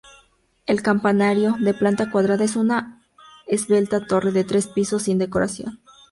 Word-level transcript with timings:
El 0.65 0.81
campanario, 0.81 1.57
de 1.59 1.75
planta 1.75 2.09
cuadrada, 2.09 2.43
es 2.43 2.55
una 2.55 3.03
esbelta 3.45 4.03
torre 4.07 4.31
de 4.31 4.43
tres 4.43 4.65
pisos, 4.65 5.03
sin 5.03 5.19
decoración. 5.19 5.79